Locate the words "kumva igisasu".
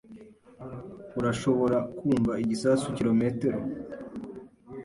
1.97-2.85